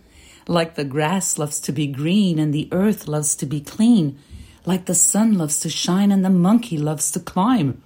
Like 0.47 0.75
the 0.75 0.83
grass 0.83 1.37
loves 1.37 1.59
to 1.61 1.71
be 1.71 1.87
green 1.87 2.39
and 2.39 2.53
the 2.53 2.67
earth 2.71 3.07
loves 3.07 3.35
to 3.37 3.45
be 3.45 3.61
clean. 3.61 4.17
Like 4.65 4.85
the 4.85 4.95
sun 4.95 5.37
loves 5.37 5.59
to 5.61 5.69
shine 5.69 6.11
and 6.11 6.23
the 6.23 6.29
monkey 6.29 6.77
loves 6.77 7.11
to 7.11 7.19
climb. 7.19 7.81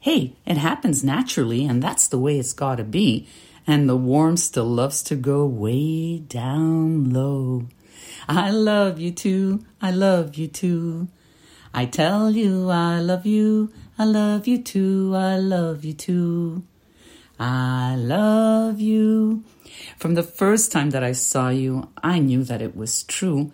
Hey, 0.00 0.34
it 0.46 0.56
happens 0.56 1.02
naturally 1.02 1.64
and 1.64 1.82
that's 1.82 2.08
the 2.08 2.18
way 2.18 2.38
it's 2.38 2.52
gotta 2.52 2.84
be. 2.84 3.26
And 3.66 3.88
the 3.88 3.96
worm 3.96 4.36
still 4.36 4.66
loves 4.66 5.02
to 5.04 5.16
go 5.16 5.46
way 5.46 6.18
down 6.18 7.10
low. 7.10 7.68
I 8.28 8.50
love 8.50 9.00
you 9.00 9.10
too, 9.10 9.64
I 9.80 9.90
love 9.90 10.36
you 10.36 10.48
too. 10.48 11.08
I 11.72 11.86
tell 11.86 12.30
you 12.30 12.68
I 12.70 13.00
love 13.00 13.26
you, 13.26 13.72
I 13.98 14.04
love 14.04 14.46
you 14.46 14.62
too, 14.62 15.14
I 15.16 15.38
love 15.38 15.84
you 15.84 15.94
too. 15.94 16.64
I 17.38 17.96
love 17.96 18.80
you. 18.80 19.44
From 19.96 20.14
the 20.14 20.22
first 20.22 20.72
time 20.72 20.90
that 20.90 21.04
I 21.04 21.12
saw 21.12 21.48
you, 21.48 21.88
I 22.02 22.18
knew 22.18 22.44
that 22.44 22.62
it 22.62 22.76
was 22.76 23.02
true. 23.02 23.52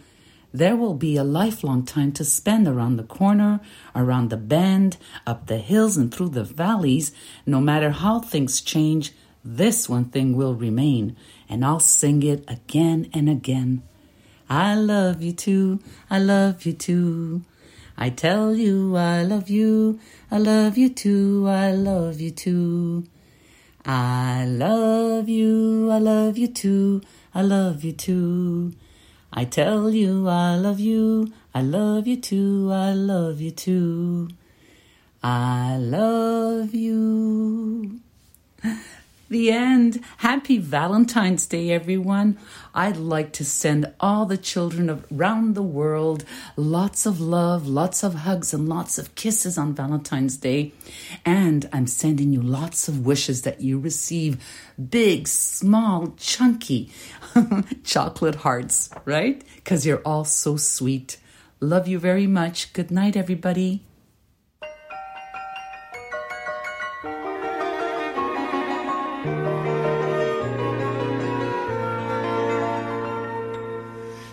There 0.52 0.74
will 0.74 0.94
be 0.94 1.16
a 1.16 1.24
lifelong 1.24 1.84
time 1.84 2.12
to 2.12 2.24
spend 2.24 2.66
around 2.66 2.96
the 2.96 3.04
corner, 3.04 3.60
around 3.94 4.30
the 4.30 4.36
bend, 4.36 4.96
up 5.26 5.46
the 5.46 5.58
hills, 5.58 5.96
and 5.96 6.12
through 6.12 6.30
the 6.30 6.44
valleys. 6.44 7.12
No 7.46 7.60
matter 7.60 7.90
how 7.90 8.18
things 8.18 8.60
change, 8.60 9.12
this 9.44 9.88
one 9.88 10.06
thing 10.06 10.36
will 10.36 10.54
remain, 10.54 11.16
and 11.48 11.64
I'll 11.64 11.80
sing 11.80 12.22
it 12.22 12.44
again 12.48 13.08
and 13.14 13.28
again. 13.28 13.82
I 14.50 14.74
love 14.74 15.22
you 15.22 15.32
too, 15.32 15.80
I 16.10 16.18
love 16.18 16.66
you 16.66 16.72
too. 16.72 17.42
I 17.96 18.10
tell 18.10 18.54
you 18.54 18.96
I 18.96 19.22
love 19.22 19.48
you, 19.48 20.00
I 20.30 20.38
love 20.38 20.76
you 20.76 20.88
too, 20.88 21.46
I 21.48 21.70
love 21.70 22.20
you 22.20 22.32
too. 22.32 23.06
I 23.84 24.44
love 24.44 25.28
you, 25.28 25.90
I 25.90 25.98
love 25.98 26.36
you 26.36 26.48
too, 26.48 27.00
I 27.34 27.42
love 27.42 27.82
you 27.82 27.92
too. 27.92 28.74
I 29.32 29.44
tell 29.44 29.90
you 29.90 30.28
I 30.28 30.56
love 30.56 30.80
you, 30.80 31.32
I 31.54 31.62
love 31.62 32.06
you 32.06 32.16
too, 32.16 32.70
I 32.72 32.92
love 32.92 33.40
you 33.40 33.52
too. 33.52 34.28
I 35.22 35.76
love 35.78 36.74
you. 36.74 38.00
The 39.30 39.52
end. 39.52 40.00
Happy 40.16 40.58
Valentine's 40.58 41.46
Day, 41.46 41.70
everyone. 41.70 42.36
I'd 42.74 42.96
like 42.96 43.32
to 43.34 43.44
send 43.44 43.94
all 44.00 44.26
the 44.26 44.36
children 44.36 44.90
of 44.90 45.06
around 45.12 45.54
the 45.54 45.62
world 45.62 46.24
lots 46.56 47.06
of 47.06 47.20
love, 47.20 47.64
lots 47.68 48.02
of 48.02 48.14
hugs, 48.14 48.52
and 48.52 48.68
lots 48.68 48.98
of 48.98 49.14
kisses 49.14 49.56
on 49.56 49.72
Valentine's 49.72 50.36
Day. 50.36 50.72
And 51.24 51.68
I'm 51.72 51.86
sending 51.86 52.32
you 52.32 52.42
lots 52.42 52.88
of 52.88 53.06
wishes 53.06 53.42
that 53.42 53.60
you 53.60 53.78
receive 53.78 54.44
big, 54.90 55.28
small, 55.28 56.12
chunky 56.16 56.90
chocolate 57.84 58.34
hearts, 58.34 58.90
right? 59.04 59.44
Because 59.54 59.86
you're 59.86 60.02
all 60.04 60.24
so 60.24 60.56
sweet. 60.56 61.18
Love 61.60 61.86
you 61.86 62.00
very 62.00 62.26
much. 62.26 62.72
Good 62.72 62.90
night, 62.90 63.16
everybody. 63.16 63.84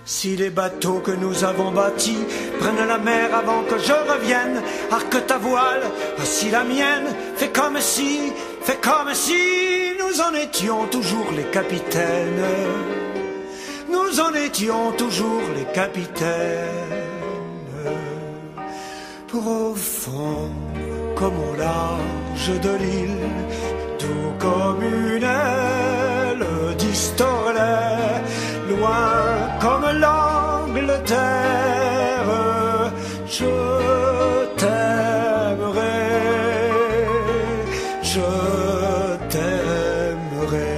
Si 0.10 0.38
les 0.38 0.50
bateaux 0.50 1.00
que 1.00 1.12
nous 1.12 1.43
avons 1.43 1.70
bâtis 1.72 2.26
prennent 2.60 2.88
la 2.88 2.98
mer 2.98 3.36
avant 3.36 3.63
que 3.63 3.78
je 3.78 3.91
revienne, 3.91 4.62
arque 4.89 5.28
ta 5.28 5.38
voile, 5.38 5.84
voici 6.15 6.50
la 6.50 6.63
mienne, 6.63 7.08
fais 7.36 7.50
comme 7.50 7.78
si, 7.82 8.32
fais 8.62 8.78
comme 8.78 9.13
si 9.13 9.36
nous 10.00 10.22
en 10.22 10.34
étions 10.34 10.88
toujours 10.88 11.30
les 11.36 11.43
capitaines. 11.52 12.46
Nous 13.89 14.22
en 14.22 14.34
étions 14.34 14.93
toujours 14.93 15.41
les 15.58 15.65
capitaines. 15.74 16.24
Profond 19.28 20.50
comme 21.17 21.38
au 21.52 21.56
large 21.58 22.62
de 22.62 22.74
l'île, 22.82 23.28
tout 24.00 24.32
comme 24.39 24.82
une 24.84 25.24
aile 25.24 25.67
loin 28.70 29.27
comme 29.67 29.88
l'Angleterre, 29.99 31.17
je 33.38 33.53
t'aimerai, 34.60 35.99
je 38.01 38.30
t'aimerai. 39.32 40.73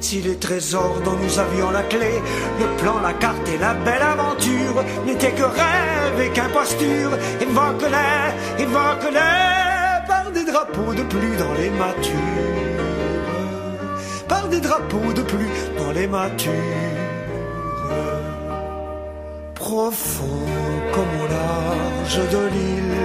Si 0.00 0.22
les 0.22 0.36
trésors 0.36 1.00
dont 1.04 1.18
nous 1.22 1.38
avions 1.38 1.70
la 1.70 1.82
clé, 1.82 2.12
le 2.60 2.66
plan, 2.80 2.98
la 3.02 3.12
carte 3.12 3.46
et 3.54 3.58
la 3.58 3.74
belle 3.74 4.06
aventure 4.14 4.78
n'étaient 5.04 5.32
que 5.40 5.48
rêve 5.60 6.20
et 6.24 6.30
qu'imposture, 6.30 7.12
évoque-les, 7.42 8.62
évoque-les 8.64 10.06
par 10.06 10.30
des 10.32 10.44
drapeaux 10.50 10.94
de 10.94 11.02
pluie 11.02 11.36
dans 11.44 11.54
les 11.60 11.70
matures, 11.82 12.86
par 14.26 14.48
des 14.48 14.60
drapeaux 14.60 15.12
de 15.14 15.22
pluie 15.22 15.56
dans 15.76 15.92
les 15.92 16.06
matures 16.06 16.97
profond 19.68 20.46
comme 20.94 21.14
au 21.22 21.26
large 21.38 22.20
de 22.34 22.42
l'île, 22.54 23.04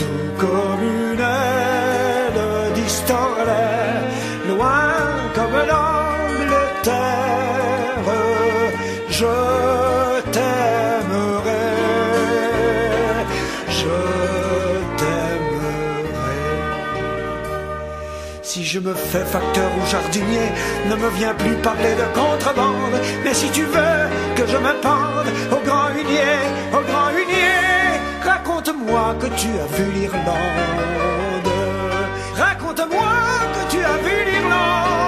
tout 0.00 0.26
comme 0.42 0.82
une 0.82 1.20
aile 1.20 2.42
distordait, 2.74 4.04
loin 4.50 4.92
comme 5.36 5.58
l'Angleterre. 5.72 6.96
Je 9.18 9.36
t'aimerai, 10.34 11.68
je 13.80 13.96
t'aimerai. 14.98 16.42
Si 18.42 18.64
je 18.64 18.78
me 18.80 18.92
fais 18.92 19.24
facteur 19.24 19.70
ou 19.78 19.82
jardinier, 19.90 20.48
ne 20.90 20.96
me 20.96 21.08
viens 21.18 21.34
plus 21.42 21.56
parler 21.68 21.94
de 22.02 22.06
contrebande, 22.20 22.96
mais 23.24 23.32
si 23.32 23.48
tu 23.50 23.62
veux, 23.62 23.98
je 24.48 24.56
me 24.56 24.72
pende 24.80 25.30
au 25.52 25.60
grand 25.66 25.88
hunier, 25.90 26.38
au 26.72 26.82
grand 26.90 27.10
hunier, 27.10 28.00
raconte-moi 28.24 29.16
que 29.20 29.26
tu 29.40 29.48
as 29.48 29.76
vu 29.76 29.90
l'Irlande. 29.92 31.52
Raconte-moi 32.34 33.14
que 33.54 33.70
tu 33.72 33.78
as 33.78 33.98
vu 34.04 34.24
l'Irlande. 34.30 35.05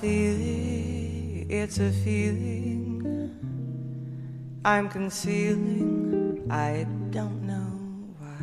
Feeling, 0.00 1.46
it's 1.50 1.78
a 1.78 1.90
feeling 1.90 2.78
I'm 4.64 4.88
concealing, 4.88 6.46
I 6.50 6.86
don't 7.10 7.42
know 7.42 7.72
why. 8.18 8.38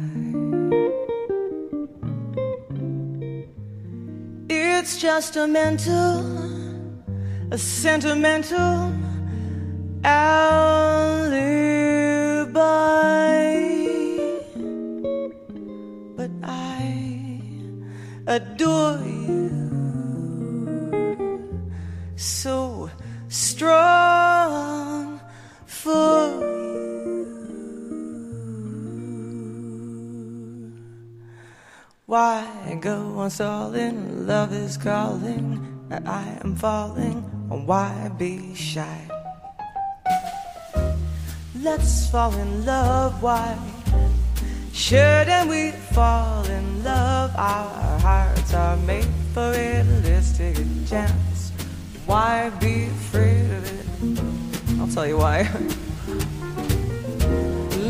It's 4.50 4.98
just 4.98 5.38
a 5.38 5.48
mental, 5.48 6.26
a 7.52 7.58
sentimental 7.58 8.94
alibi. 10.04 11.36
But 16.18 16.32
I 16.44 17.42
adore 18.28 19.00
you 19.00 19.45
so 22.16 22.90
strong 23.28 25.20
for 25.66 26.28
you. 26.40 26.66
Why 32.06 32.78
go 32.82 33.18
on 33.18 33.30
stalling? 33.30 34.28
Love 34.28 34.54
is 34.54 34.78
calling, 34.78 35.60
and 35.90 36.08
I 36.08 36.40
am 36.44 36.56
falling. 36.56 37.22
Why 37.50 38.12
be 38.18 38.56
shy? 38.56 39.10
Let's 41.62 42.10
fall 42.10 42.34
in 42.36 42.66
love. 42.66 43.22
Why 43.24 43.58
shouldn't 44.72 45.50
we 45.50 45.72
fall 45.72 46.46
in 46.46 46.84
love? 46.84 47.36
Our 47.36 48.00
hearts 48.00 48.54
are 48.54 48.78
made 48.78 49.08
for 49.34 49.52
a 49.52 49.84
chance. 50.88 51.35
Why 52.06 52.52
be 52.60 52.86
afraid 52.86 53.50
of 53.50 53.64
it? 53.80 54.80
I'll 54.80 54.88
tell 54.88 55.08
you 55.08 55.18
why. 55.18 55.50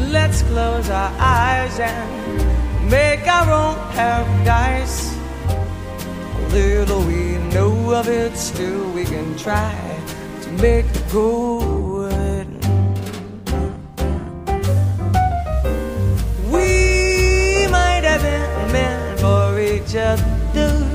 Let's 0.09 0.41
close 0.43 0.89
our 0.89 1.11
eyes 1.19 1.77
and 1.79 2.89
make 2.89 3.27
our 3.27 3.51
own 3.51 3.75
paradise. 3.91 5.13
Little 6.53 7.03
we 7.03 7.37
know 7.53 7.93
of 7.93 8.07
it, 8.07 8.37
still 8.37 8.89
we 8.91 9.03
can 9.03 9.37
try 9.37 9.75
to 10.43 10.49
make 10.63 10.85
it 10.85 11.03
good. 11.11 12.47
We 16.49 17.67
might 17.67 18.05
have 18.05 18.21
been 18.21 18.71
meant 18.71 19.19
for 19.19 19.59
each 19.59 19.93
other 19.97 20.94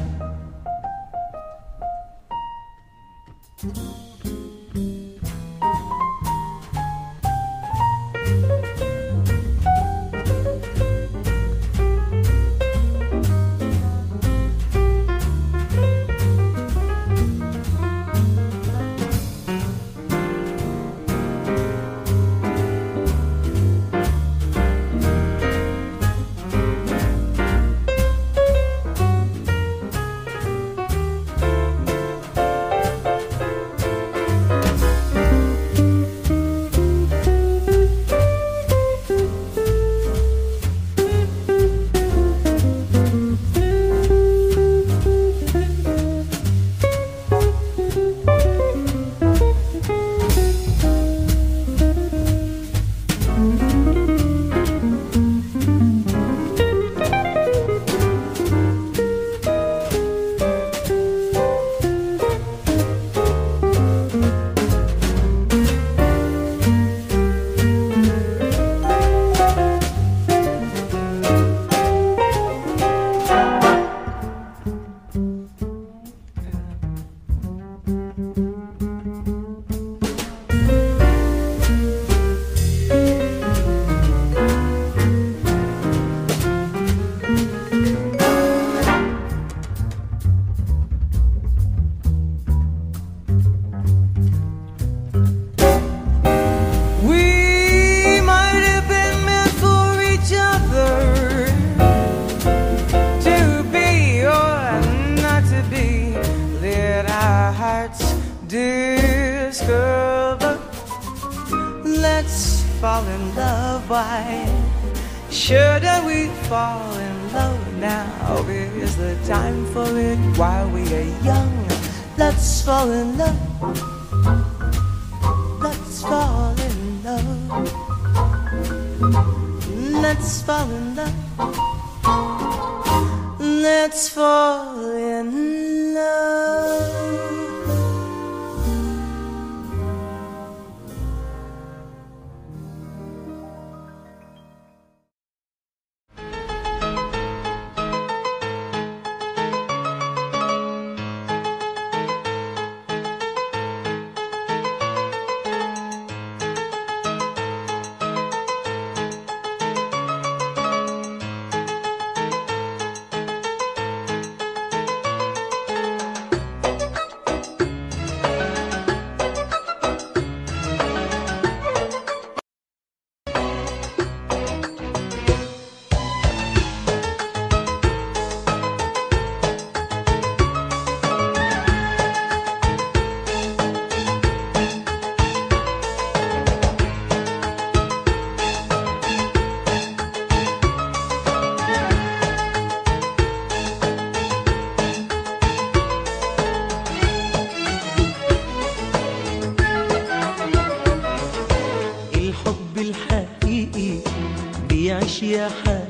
يا 205.31 205.49
حبيبي 205.49 205.80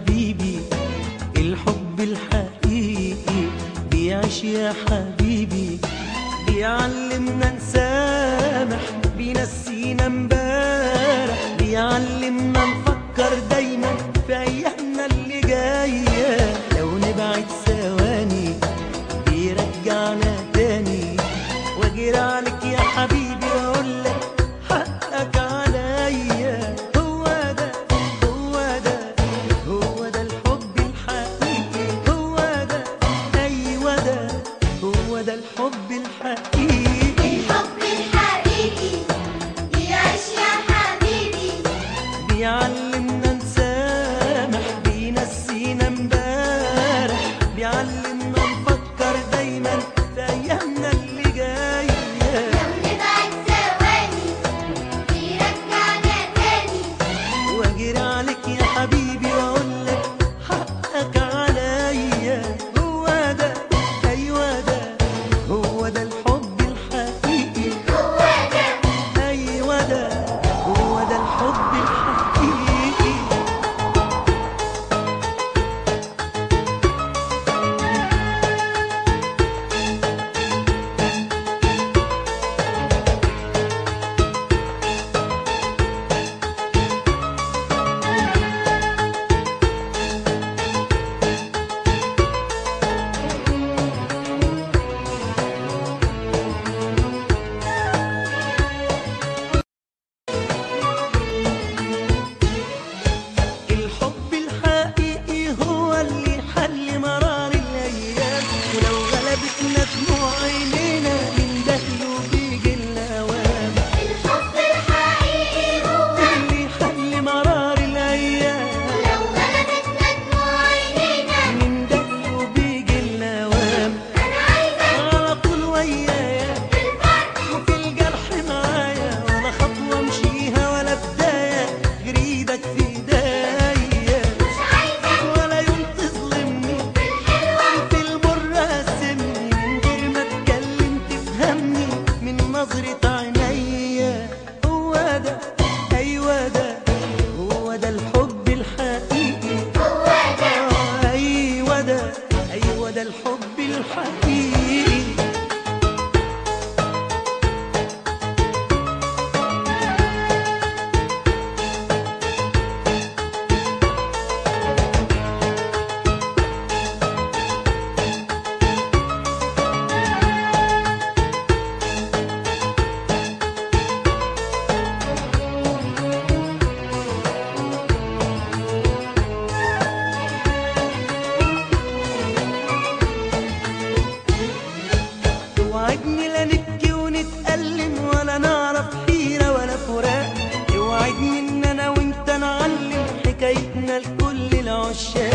your. 194.94 195.31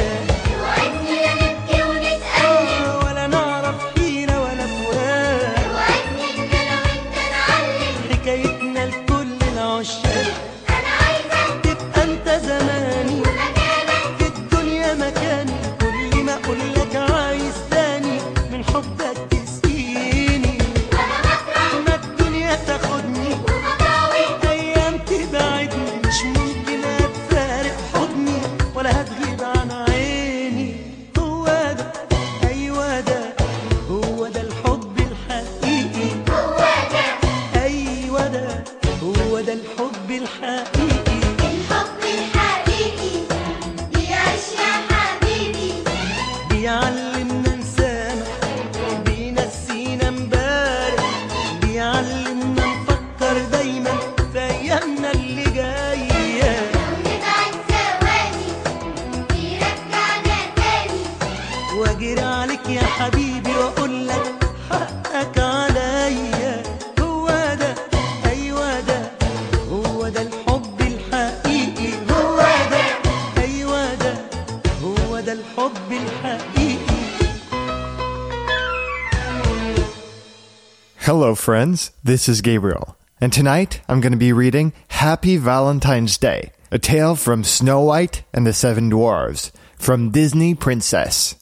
friends. 81.46 81.92
This 82.02 82.28
is 82.28 82.40
Gabriel, 82.40 82.96
and 83.20 83.32
tonight 83.32 83.80
I'm 83.86 84.00
going 84.00 84.10
to 84.10 84.18
be 84.18 84.32
reading 84.32 84.72
Happy 84.88 85.36
Valentine's 85.36 86.18
Day, 86.18 86.50
a 86.72 86.78
tale 86.80 87.14
from 87.14 87.44
Snow 87.44 87.82
White 87.82 88.24
and 88.34 88.44
the 88.44 88.52
Seven 88.52 88.88
Dwarfs 88.88 89.52
from 89.78 90.10
Disney 90.10 90.56
Princess. 90.56 91.36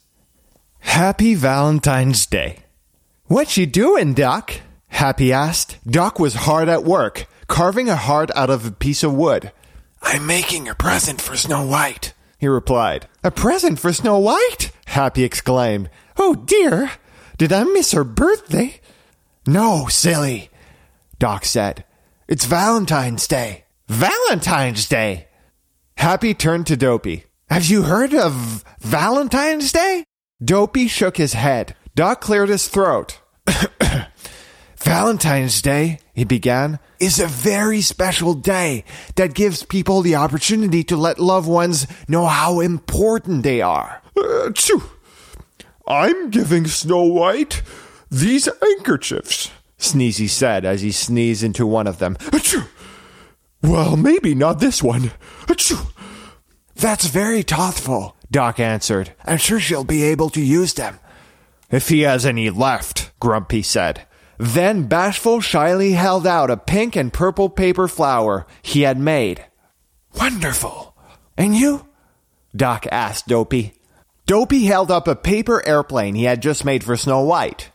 Happy 0.81 1.35
Valentine's 1.35 2.27
Day. 2.27 2.59
What 3.29 3.57
you 3.57 3.65
doing, 3.65 4.13
Doc? 4.13 4.53
Happy 4.89 5.33
asked. 5.33 5.79
Doc 5.91 6.21
was 6.21 6.35
hard 6.35 6.69
at 6.69 6.85
work, 6.85 7.25
carving 7.47 7.89
a 7.89 7.97
heart 7.97 8.31
out 8.37 8.51
of 8.51 8.67
a 8.67 8.73
piece 8.73 9.03
of 9.03 9.15
wood. 9.15 9.53
I'm 10.03 10.27
making 10.27 10.69
a 10.69 10.75
present 10.75 11.23
for 11.23 11.35
Snow 11.35 11.65
White, 11.65 12.13
he 12.37 12.47
replied. 12.47 13.09
A 13.23 13.31
present 13.31 13.79
for 13.79 13.91
Snow 13.91 14.19
White? 14.19 14.71
Happy 14.85 15.25
exclaimed. 15.25 15.89
Oh 16.19 16.35
dear! 16.35 16.91
Did 17.39 17.55
I 17.55 17.65
miss 17.65 17.93
her 17.93 18.05
birthday? 18.05 18.83
No, 19.47 19.89
silly, 19.89 20.49
Doc 21.19 21.45
said. 21.45 21.85
It's 22.27 22.47
Valentine's 22.47 23.29
Day. 23.29 23.65
Valentine's 23.89 24.89
Day! 24.89 25.29
Happy 25.99 26.33
turned 26.33 26.67
to 26.69 26.77
Dopey. 26.77 27.25
Have 27.51 27.67
you 27.67 27.83
heard 27.83 28.15
of 28.15 28.65
Valentine's 28.81 29.71
Day? 29.71 30.05
Dopey 30.43 30.89
shook 30.89 31.19
his 31.19 31.35
head. 31.35 31.77
Doc 31.95 32.23
cleared 32.23 32.49
his 32.49 32.69
throat. 32.69 33.21
Valentine's 34.79 35.61
Day, 35.61 35.99
he 36.15 36.25
began, 36.25 36.79
is 36.99 37.21
a 37.21 37.27
very 37.27 37.83
special 37.83 38.33
day 38.33 38.85
that 39.17 39.35
gives 39.35 39.63
people 39.63 40.01
the 40.01 40.17
opportunity 40.17 40.83
to 40.85 40.97
let 40.97 41.19
loved 41.19 41.49
ones 41.49 41.87
know 42.09 42.25
how 42.25 42.61
important 42.61 43.43
they 43.43 43.61
are. 43.61 44.03
Uh, 44.17 44.51
I'm 45.87 46.31
giving 46.31 46.67
Snow 46.67 47.03
White 47.03 47.63
these 48.15 48.49
handkerchiefs, 48.63 49.51
Sneezy 49.79 50.29
said 50.29 50.65
as 50.65 50.83
he 50.83 50.93
sneezed 50.93 51.43
into 51.43 51.67
one 51.67 51.87
of 51.87 51.99
them. 51.99 52.17
Achoo! 52.17 52.67
Well, 53.63 53.97
maybe 53.97 54.35
not 54.35 54.61
this 54.61 54.83
one. 54.83 55.13
Achoo! 55.47 55.91
That's 56.75 57.07
very 57.07 57.43
thoughtful, 57.43 58.17
Doc 58.31 58.61
answered. 58.61 59.15
I'm 59.25 59.39
sure 59.39 59.61
she'll 59.61 59.85
be 59.85 60.03
able 60.05 60.31
to 60.31 60.41
use 60.41 60.75
them. 60.75 60.99
If 61.71 61.89
he 61.89 62.03
has 62.03 62.27
any 62.27 62.51
left, 62.51 63.11
Grumpy 63.21 63.63
said. 63.63 64.07
Then 64.39 64.85
Bashful 64.85 65.41
shyly 65.41 65.93
held 65.93 66.27
out 66.27 66.51
a 66.51 66.57
pink 66.57 66.97
and 66.97 67.13
purple 67.13 67.49
paper 67.49 67.89
flower 67.89 68.47
he 68.63 68.83
had 68.83 68.99
made. 68.99 69.45
Wonderful. 70.19 70.97
And 71.37 71.55
you? 71.55 71.87
Doc 72.55 72.87
asked 72.93 73.29
Dopey. 73.29 73.75
Dopey 74.27 74.65
held 74.65 74.91
up 74.91 75.09
a 75.09 75.17
paper 75.17 75.67
airplane 75.67 76.15
he 76.15 76.25
had 76.25 76.43
just 76.43 76.65
made 76.65 76.83
for 76.85 76.97
Snow 76.97 77.23
White. 77.23 77.71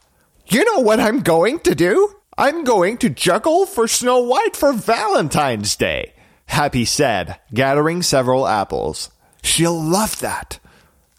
You 0.49 0.65
know 0.65 0.79
what 0.79 0.99
I'm 0.99 1.19
going 1.21 1.59
to 1.59 1.75
do? 1.75 2.15
I'm 2.37 2.63
going 2.63 2.97
to 2.99 3.09
juggle 3.09 3.65
for 3.65 3.87
Snow 3.87 4.19
White 4.19 4.55
for 4.55 4.73
Valentine's 4.73 5.75
Day, 5.75 6.13
Happy 6.49 6.83
said, 6.83 7.39
gathering 7.53 8.01
several 8.01 8.47
apples. 8.47 9.11
She'll 9.43 9.79
love 9.79 10.19
that, 10.21 10.57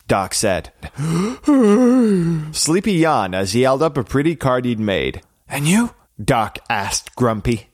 Doc 0.08 0.34
said. 0.34 0.72
Sleepy 2.52 2.92
yawned 2.94 3.36
as 3.36 3.52
he 3.52 3.62
held 3.62 3.80
up 3.80 3.96
a 3.96 4.02
pretty 4.02 4.34
card 4.34 4.64
he'd 4.64 4.80
made. 4.80 5.22
And 5.48 5.68
you? 5.68 5.94
Doc 6.22 6.58
asked 6.68 7.14
Grumpy. 7.14 7.68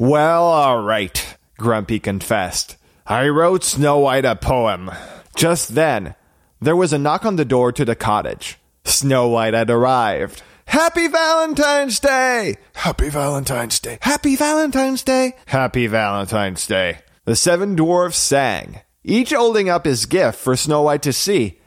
Well, 0.00 0.42
all 0.42 0.82
right, 0.82 1.36
Grumpy 1.58 2.00
confessed. 2.00 2.76
I 3.06 3.28
wrote 3.28 3.62
Snow 3.62 4.00
White 4.00 4.24
a 4.24 4.34
poem. 4.34 4.90
Just 5.36 5.76
then, 5.76 6.16
there 6.60 6.76
was 6.76 6.92
a 6.92 6.98
knock 6.98 7.24
on 7.24 7.36
the 7.36 7.44
door 7.44 7.70
to 7.70 7.84
the 7.84 7.94
cottage. 7.94 8.58
Snow 8.92 9.28
White 9.28 9.54
had 9.54 9.70
arrived. 9.70 10.42
Happy 10.66 11.08
Valentine's 11.08 11.98
Day! 11.98 12.56
Happy 12.74 13.08
Valentine's 13.08 13.80
Day! 13.80 13.98
Happy 14.02 14.36
Valentine's 14.36 15.02
Day! 15.02 15.32
Happy 15.46 15.86
Valentine's 15.86 16.66
Day! 16.66 16.98
The 17.24 17.34
seven 17.34 17.74
dwarfs 17.74 18.18
sang, 18.18 18.80
each 19.02 19.32
holding 19.32 19.70
up 19.70 19.86
his 19.86 20.06
gift 20.06 20.38
for 20.38 20.56
Snow 20.56 20.82
White 20.82 21.02
to 21.02 21.12
see. 21.12 21.58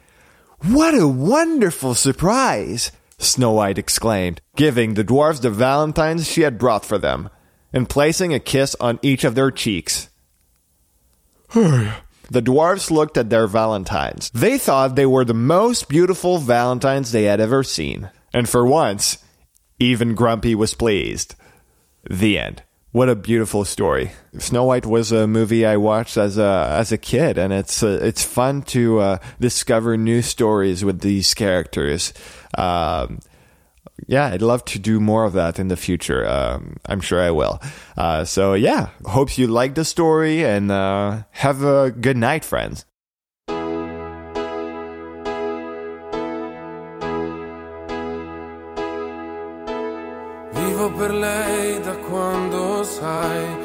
What 0.62 0.94
a 0.94 1.08
wonderful 1.08 1.96
surprise! 1.96 2.92
Snow 3.18 3.54
White 3.54 3.80
exclaimed, 3.80 4.40
giving 4.56 4.94
the 4.94 5.04
dwarfs 5.04 5.40
the 5.40 5.50
valentines 5.50 6.30
she 6.30 6.42
had 6.42 6.60
brought 6.60 6.86
for 6.86 7.00
them, 7.00 7.30
and 7.74 7.90
placing 7.90 8.34
a 8.34 8.40
kiss 8.40 8.76
on 8.80 9.00
each 9.02 9.24
of 9.24 9.34
their 9.34 9.52
cheeks. 9.52 10.10
The 12.30 12.42
dwarfs 12.42 12.92
looked 12.92 13.18
at 13.18 13.30
their 13.30 13.48
valentines. 13.48 14.30
They 14.34 14.58
thought 14.58 14.96
they 14.96 15.06
were 15.06 15.26
the 15.26 15.34
most 15.34 15.90
beautiful 15.90 16.38
valentines 16.38 17.12
they 17.12 17.24
had 17.24 17.40
ever 17.40 17.64
seen. 17.64 18.10
And 18.34 18.50
for 18.50 18.66
once, 18.66 19.18
even 19.80 20.16
Grumpy 20.16 20.56
was 20.56 20.74
pleased. 20.74 21.36
The 22.10 22.38
end. 22.38 22.64
What 22.92 23.10
a 23.10 23.16
beautiful 23.16 23.66
story. 23.66 24.12
Snow 24.38 24.64
White 24.64 24.86
was 24.86 25.12
a 25.12 25.28
movie 25.28 25.66
I 25.66 25.76
watched 25.76 26.16
as 26.16 26.38
a 26.38 26.68
as 26.80 26.94
a 26.94 26.98
kid, 26.98 27.38
and 27.38 27.52
it's 27.52 27.84
uh, 27.84 28.00
it's 28.02 28.24
fun 28.24 28.62
to 28.72 29.00
uh, 29.00 29.18
discover 29.38 29.98
new 29.98 30.22
stories 30.22 30.86
with 30.86 31.02
these 31.02 31.34
characters. 31.34 32.14
Um, 32.58 33.20
yeah, 34.08 34.28
I'd 34.28 34.42
love 34.42 34.66
to 34.66 34.80
do 34.80 35.00
more 35.00 35.24
of 35.24 35.34
that 35.34 35.60
in 35.60 35.68
the 35.68 35.78
future. 35.78 36.28
Um, 36.28 36.78
I'm 36.86 37.02
sure 37.02 37.22
I 37.22 37.32
will. 37.32 37.62
Uh, 37.98 38.26
so 38.26 38.54
yeah, 38.54 38.90
hope 39.06 39.38
you 39.38 39.48
like 39.48 39.76
the 39.76 39.86
story 39.86 40.44
and 40.44 40.72
uh, 40.72 41.24
have 41.32 41.64
a 41.64 41.92
good 41.92 42.18
night, 42.18 42.44
friends. 42.44 42.86
Vivo 50.54 50.90
per 50.92 51.14
lei 51.14 51.80
da 51.82 51.96
quando 51.96 52.84
sai, 52.84 53.58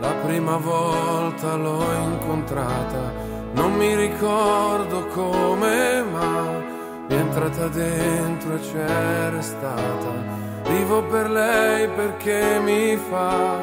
la 0.00 0.12
prima 0.24 0.58
volta 0.58 1.56
l'ho 1.56 1.92
incontrata, 2.04 3.12
non 3.54 3.72
mi 3.72 3.94
ricordo 3.96 5.06
come, 5.06 6.02
ma 6.02 6.67
entrata 7.08 7.68
dentro 7.68 8.54
e 8.54 8.60
c'è 8.60 9.30
restata. 9.30 10.12
Vivo 10.68 11.02
per 11.04 11.30
lei 11.30 11.88
perché 11.88 12.60
mi 12.62 12.96
fa 12.96 13.60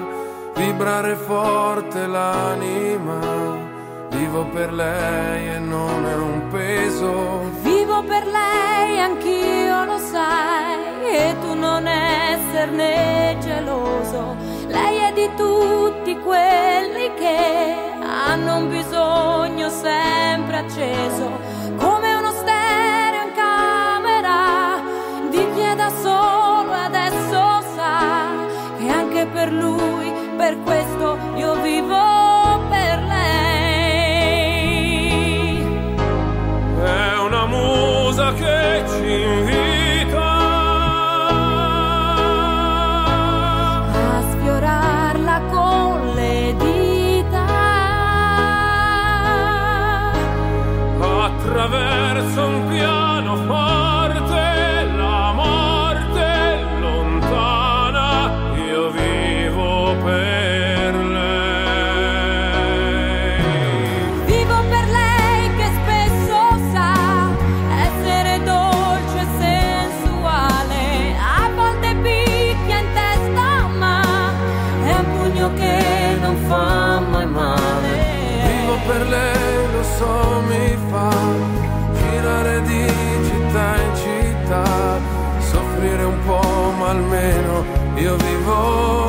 vibrare 0.56 1.16
forte 1.16 2.08
l'anima. 2.08 3.74
Vivo 4.10 4.46
per 4.46 4.74
lei 4.74 5.50
e 5.50 5.60
non 5.60 6.06
è 6.06 6.16
un 6.16 6.48
peso. 6.50 7.42
Vivo 7.62 8.02
per 8.04 8.26
lei, 8.26 9.00
anch'io 9.00 9.84
lo 9.86 9.98
sai, 9.98 11.06
e 11.12 11.36
tu 11.42 11.54
non 11.54 11.86
esserne 11.88 13.38
geloso. 13.40 14.36
Lei 14.68 14.98
è 14.98 15.14
di 15.14 15.30
tutti 15.36 16.18
quelli 16.20 17.14
che 17.16 17.76
hanno 18.02 18.58
un 18.58 18.70
bisogno 18.70 19.70
sempre 19.70 20.58
acceso, 20.58 21.30
come 21.78 22.05
io 87.98 88.18
vivo. 88.18 89.05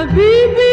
حبيبي 0.00 0.69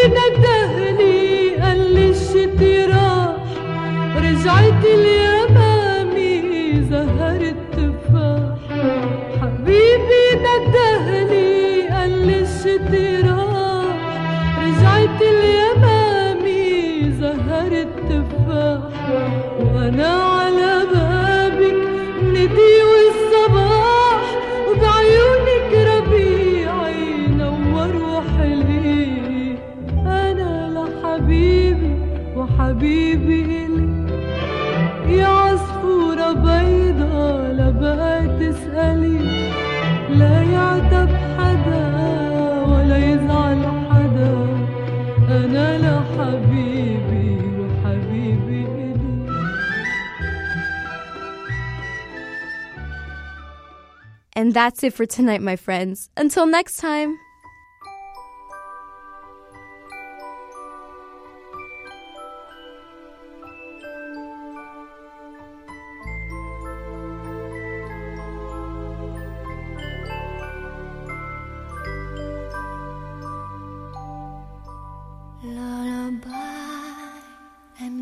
And 54.48 54.56
that's 54.56 54.82
it 54.82 54.94
for 54.94 55.04
tonight, 55.04 55.42
my 55.42 55.56
friends. 55.56 56.08
Until 56.16 56.46
next 56.46 56.78
time. 56.78 57.18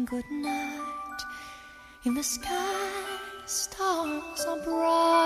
Good 0.08 0.30
night. 0.30 1.20
In 2.04 2.14
the 2.14 2.22
sky, 2.22 2.84
stars 3.44 4.46
are 4.46 4.60
bright. 4.64 5.25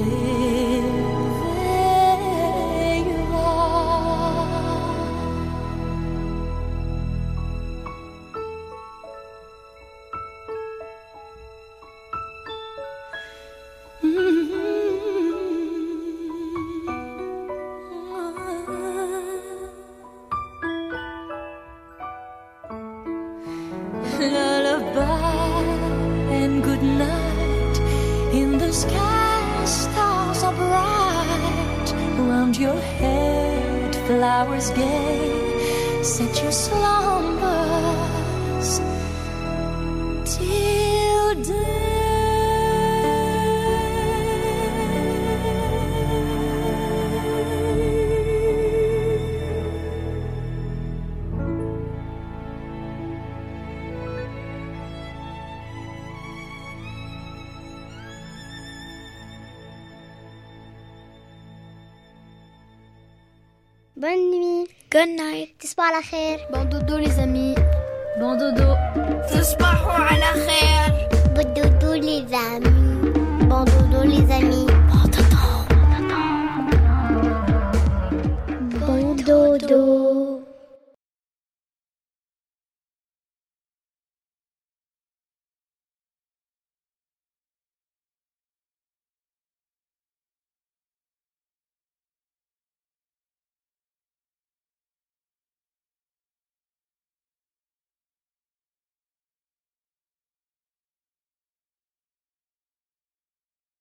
te 0.00 0.39